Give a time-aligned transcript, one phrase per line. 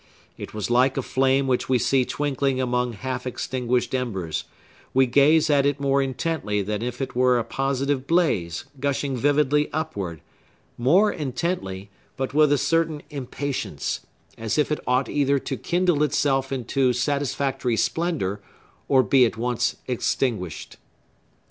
[0.35, 4.45] It was like a flame which we see twinkling among half extinguished embers;
[4.95, 9.71] we gaze at it more intently than if it were a positive blaze, gushing vividly
[9.71, 13.99] upward,—more intently, but with a certain impatience,
[14.39, 18.41] as if it ought either to kindle itself into satisfactory splendor,
[18.87, 20.77] or be at once extinguished.